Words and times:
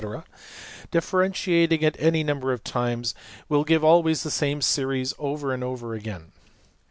\] 0.49 0.57
Differentiating 0.91 1.83
it 1.83 1.95
any 1.99 2.23
number 2.23 2.51
of 2.51 2.63
times 2.63 3.13
will 3.47 3.63
give 3.63 3.83
always 3.83 4.23
the 4.23 4.31
same 4.31 4.59
series 4.59 5.13
over 5.19 5.53
again. 5.93 6.31